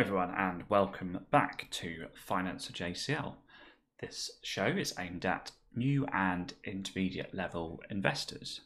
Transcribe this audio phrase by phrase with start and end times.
[0.00, 3.34] Hello, everyone, and welcome back to Finance JCL.
[4.00, 8.62] This show is aimed at new and intermediate level investors.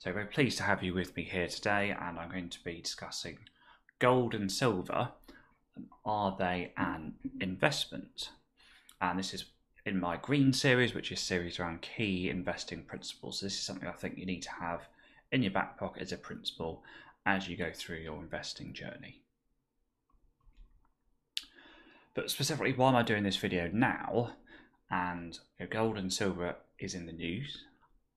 [0.00, 2.80] So, very pleased to have you with me here today, and I'm going to be
[2.80, 3.38] discussing
[4.00, 5.10] gold and silver.
[6.04, 8.30] Are they an investment?
[9.00, 9.44] And this is
[9.86, 13.38] in my green series, which is series around key investing principles.
[13.38, 14.88] So, this is something I think you need to have
[15.30, 16.82] in your back pocket as a principle
[17.24, 19.22] as you go through your investing journey.
[22.14, 24.32] But specifically, why am I doing this video now?
[24.90, 27.64] And you know, gold and silver is in the news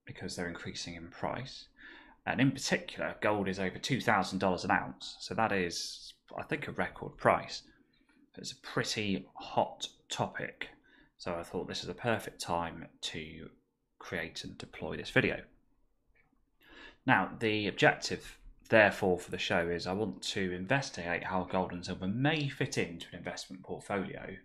[0.05, 1.67] because they're increasing in price.
[2.25, 5.15] And in particular, gold is over $2,000 an ounce.
[5.19, 7.61] So that is, I think, a record price.
[8.37, 10.69] It's a pretty hot topic.
[11.17, 13.49] So I thought this is a perfect time to
[13.99, 15.41] create and deploy this video.
[17.05, 18.37] Now, the objective
[18.69, 22.77] therefore for the show is I want to investigate how gold and silver may fit
[22.77, 24.35] into an investment portfolio.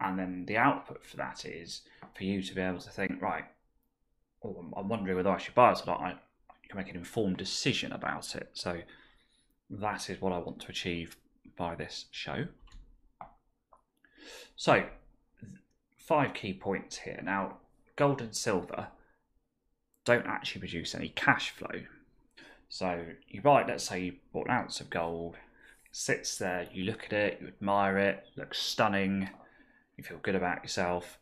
[0.00, 1.82] And then the output for that is
[2.16, 3.44] for you to be able to think, right,
[4.42, 6.00] oh, I'm wondering whether I should buy it or not.
[6.00, 6.14] I
[6.68, 8.50] can make an informed decision about it.
[8.54, 8.80] So
[9.68, 11.16] that is what I want to achieve
[11.56, 12.46] by this show.
[14.56, 14.86] So,
[15.96, 17.20] five key points here.
[17.22, 17.58] Now,
[17.96, 18.88] gold and silver
[20.04, 21.82] don't actually produce any cash flow.
[22.72, 25.36] So you buy, let's say you bought an ounce of gold,
[25.90, 29.28] sits there, you look at it, you admire it, looks stunning,
[29.96, 31.18] you feel good about yourself,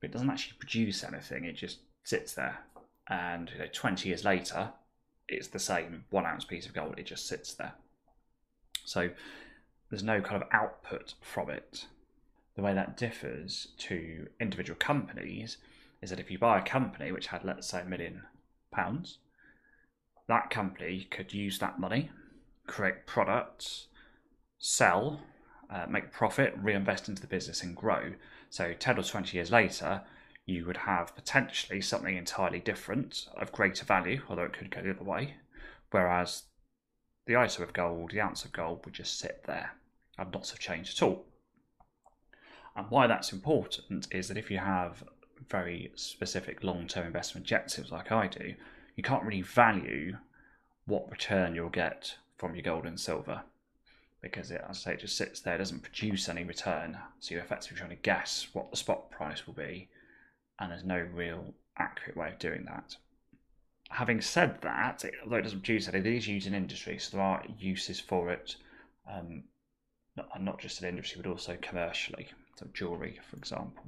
[0.00, 2.60] but it doesn't actually produce anything, it just sits there.
[3.08, 4.70] And you know, 20 years later,
[5.26, 7.74] it's the same one ounce piece of gold, it just sits there.
[8.84, 9.10] So
[9.90, 11.86] there's no kind of output from it.
[12.54, 15.56] The way that differs to individual companies
[16.00, 18.22] is that if you buy a company which had, let's say, a million
[18.70, 19.18] pounds,
[20.28, 22.10] that company could use that money,
[22.66, 23.88] create products,
[24.58, 25.20] sell,
[25.70, 28.12] uh, make profit, reinvest into the business, and grow.
[28.50, 30.02] So 10 or 20 years later,
[30.46, 34.90] you would have potentially something entirely different of greater value, although it could go the
[34.90, 35.36] other way.
[35.90, 36.44] Whereas
[37.26, 39.72] the item of gold, the ounce of gold, would just sit there
[40.18, 41.24] and not have changed at all.
[42.74, 45.04] And why that's important is that if you have
[45.48, 48.54] very specific long term investment objectives like I do,
[48.96, 50.16] you can't really value
[50.86, 53.42] what return you'll get from your gold and silver
[54.22, 56.96] because it, as I say, it just sits there, doesn't produce any return.
[57.18, 59.88] So you're effectively trying to guess what the spot price will be,
[60.60, 62.96] and there's no real accurate way of doing that.
[63.90, 67.16] Having said that, it, although it doesn't produce any, it is used in industry, so
[67.16, 68.56] there are uses for it,
[69.12, 69.42] um,
[70.16, 73.84] not, not just in industry but also commercially, so jewellery, for example.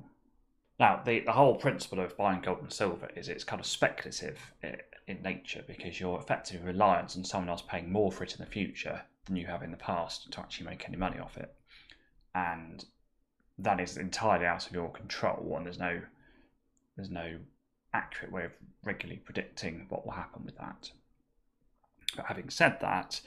[0.80, 4.52] Now, the, the whole principle of buying gold and silver is it's kind of speculative
[5.06, 8.50] in nature because you're effectively reliant on someone else paying more for it in the
[8.50, 11.54] future than you have in the past to actually make any money off it.
[12.34, 12.84] And
[13.58, 16.00] that is entirely out of your control, and there's no
[16.96, 17.38] there's no
[17.92, 18.52] accurate way of
[18.84, 20.90] regularly predicting what will happen with that.
[22.16, 23.20] But having said that,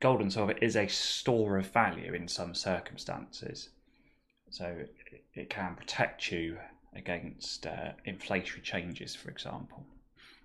[0.00, 3.70] gold and silver is a store of value in some circumstances.
[4.50, 4.84] So
[5.34, 6.58] it can protect you
[6.94, 9.86] against uh, inflationary changes, for example.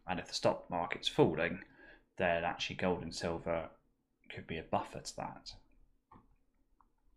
[0.08, 1.60] And if the stock market's falling,
[2.18, 3.70] then actually gold and silver
[4.30, 5.54] could be a buffer to that.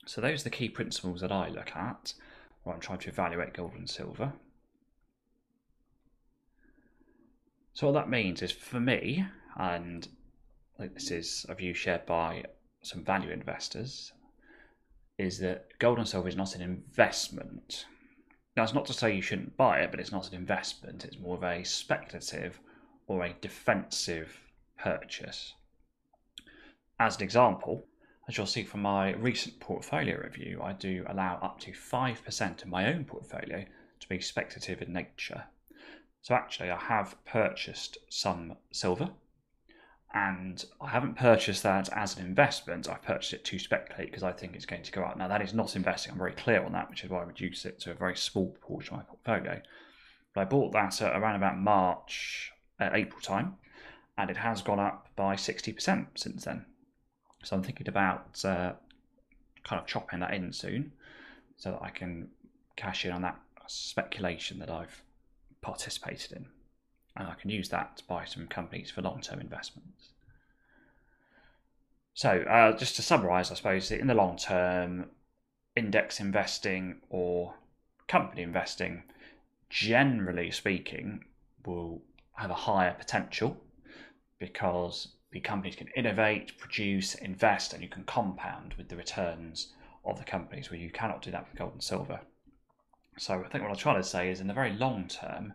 [0.07, 2.15] So those are the key principles that I look at
[2.63, 4.33] when I'm trying to evaluate gold and silver.
[7.75, 9.27] So what that means is for me,
[9.59, 10.09] and
[10.79, 12.45] this is a view shared by
[12.83, 14.13] some value investors,
[15.19, 17.87] is that gold and silver is not an investment.
[18.57, 21.05] Now, it's not to say you shouldn't buy it, but it's not an investment.
[21.05, 22.59] It's more of a speculative
[23.07, 24.41] or a defensive
[24.79, 25.55] purchase.
[26.99, 27.87] As an example,
[28.29, 32.69] as you'll see from my recent portfolio review, I do allow up to 5% of
[32.69, 33.65] my own portfolio
[34.01, 35.45] to be speculative in nature.
[36.23, 39.11] So actually, I have purchased some silver
[40.13, 42.89] and I haven't purchased that as an investment.
[42.89, 45.17] I've purchased it to speculate because I think it's going to go up.
[45.17, 46.13] Now, that is not investing.
[46.13, 48.57] I'm very clear on that, which is why I reduce it to a very small
[48.61, 49.61] portion of my portfolio.
[50.35, 53.57] But I bought that at around about March, uh, April time,
[54.19, 56.65] and it has gone up by 60% since then.
[57.45, 58.73] So I'm thinking about uh,
[59.65, 60.93] kind of chopping that in soon
[61.57, 62.29] so that I can
[62.77, 65.03] cash in on that speculation that I've
[65.61, 66.47] participated in
[67.17, 70.11] and I can use that to buy some companies for long term investments.
[72.15, 75.11] So, uh, just to summarize, I suppose, in the long term,
[75.75, 77.55] index investing or
[78.09, 79.03] company investing,
[79.69, 81.25] generally speaking,
[81.65, 82.03] will
[82.37, 83.57] have a higher potential
[84.39, 89.73] because the companies can innovate, produce, invest, and you can compound with the returns
[90.05, 92.21] of the companies where you cannot do that with gold and silver.
[93.19, 95.55] So I think what I'm trying to say is in the very long term,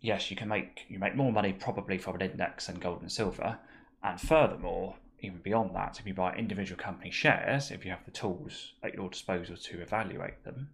[0.00, 3.12] yes, you can make you make more money probably from an index than gold and
[3.12, 3.58] silver.
[4.02, 8.10] And furthermore, even beyond that, if you buy individual company shares, if you have the
[8.10, 10.70] tools at your disposal to evaluate them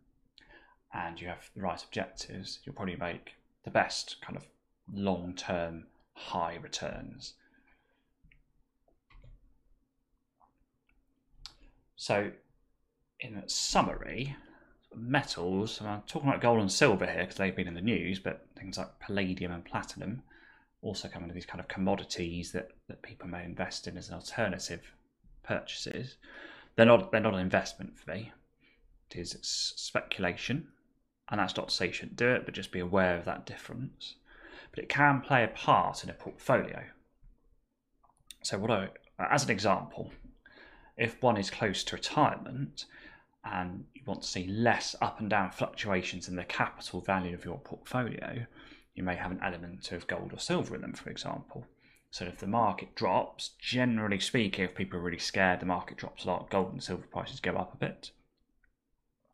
[0.94, 3.34] and you have the right objectives, you'll probably make
[3.64, 4.46] the best kind of
[4.92, 7.34] long term high returns.
[11.96, 12.30] So,
[13.20, 14.36] in summary,
[14.94, 18.46] metals, I'm talking about gold and silver here because they've been in the news, but
[18.58, 20.22] things like palladium and platinum
[20.82, 24.14] also come into these kind of commodities that, that people may invest in as an
[24.14, 24.92] alternative
[25.42, 26.16] purchases.
[26.76, 28.32] They're not they're not an investment for me.
[29.10, 30.68] It is speculation,
[31.30, 33.46] and that's not to say you shouldn't do it, but just be aware of that
[33.46, 34.16] difference.
[34.70, 36.84] But it can play a part in a portfolio.
[38.42, 40.12] So what I, as an example,
[40.96, 42.86] if one is close to retirement
[43.44, 47.44] and you want to see less up and down fluctuations in the capital value of
[47.44, 48.46] your portfolio,
[48.94, 51.66] you may have an element of gold or silver in them, for example.
[52.10, 56.24] So if the market drops, generally speaking, if people are really scared, the market drops
[56.24, 58.10] a lot, gold and silver prices go up a bit.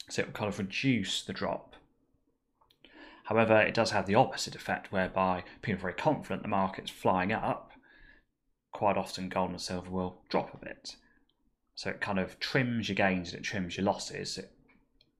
[0.08, 1.71] So it will kind of reduce the drop.
[3.24, 7.32] However, it does have the opposite effect, whereby people are very confident the market's flying
[7.32, 7.72] up.
[8.72, 10.96] Quite often, gold and silver will drop a bit.
[11.74, 14.38] So it kind of trims your gains and it trims your losses.
[14.38, 14.50] It,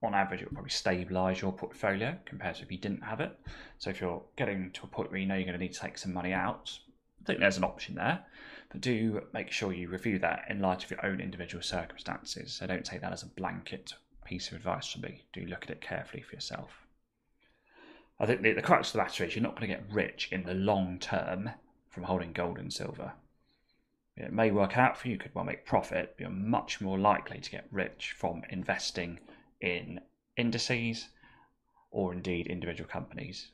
[0.02, 3.38] on average, it will probably stabilize your portfolio compared to if you didn't have it.
[3.78, 5.80] So if you're getting to a point where you know you're going to need to
[5.80, 6.76] take some money out,
[7.20, 8.24] I think there's an option there.
[8.70, 12.52] But do make sure you review that in light of your own individual circumstances.
[12.54, 13.94] So don't take that as a blanket
[14.24, 15.24] piece of advice from me.
[15.32, 16.81] Do look at it carefully for yourself.
[18.20, 20.28] I think the, the crux of the matter is you're not going to get rich
[20.30, 21.50] in the long term
[21.88, 23.12] from holding gold and silver.
[24.16, 26.98] It may work out for you, you could well make profit, but you're much more
[26.98, 29.20] likely to get rich from investing
[29.60, 30.00] in
[30.36, 31.08] indices
[31.90, 33.48] or indeed individual companies.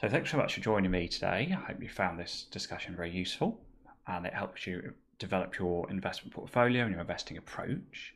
[0.00, 1.54] So thanks so much for joining me today.
[1.56, 3.60] I hope you found this discussion very useful
[4.06, 8.14] and it helps you develop your investment portfolio and your investing approach.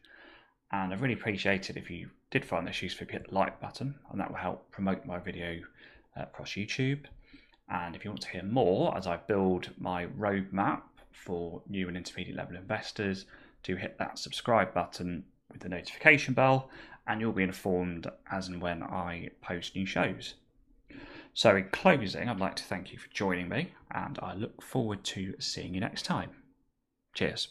[0.73, 3.95] And I really appreciate it if you did find this useful, hit the like button,
[4.11, 5.63] and that will help promote my video
[6.19, 7.05] uh, across YouTube.
[7.71, 11.97] And if you want to hear more as I build my roadmap for new and
[11.97, 13.25] intermediate level investors,
[13.63, 16.69] do hit that subscribe button with the notification bell,
[17.07, 20.35] and you'll be informed as and when I post new shows.
[21.33, 25.05] So, in closing, I'd like to thank you for joining me, and I look forward
[25.05, 26.33] to seeing you next time.
[27.15, 27.49] Cheers.